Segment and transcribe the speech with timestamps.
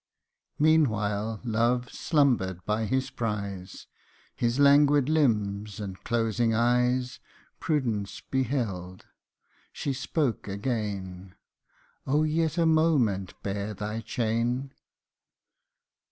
[0.57, 3.85] 183 Meanwhile Love slumbered by his prize
[4.35, 7.19] His languid limbs and closing eyes
[7.59, 9.05] Prudence beheld
[9.71, 11.35] she spoke again,"
[12.07, 12.23] Oh!
[12.23, 14.71] yet a moment bear thy chain